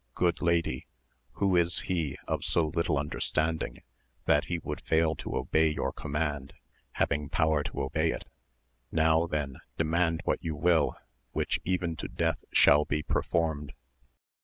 Good 0.15 0.41
lady, 0.41 0.87
who 1.33 1.55
is 1.55 1.81
he 1.81 2.17
of 2.27 2.43
so 2.43 2.65
little 2.69 2.97
understanding 2.97 3.83
that 4.25 4.45
he 4.45 4.57
would 4.57 4.81
fail 4.81 5.13
to 5.17 5.35
obey 5.37 5.69
your 5.69 5.93
com 5.93 6.13
mand, 6.13 6.53
having 6.93 7.29
power 7.29 7.61
to 7.61 7.81
obey 7.83 8.09
it] 8.09 8.25
Now 8.91 9.27
then 9.27 9.57
demand 9.77 10.21
what 10.23 10.43
you 10.43 10.55
will, 10.55 10.95
which 11.33 11.59
even 11.65 11.95
to 11.97 12.07
death 12.07 12.43
shall 12.51 12.83
be 12.83 13.03
performed. 13.03 13.73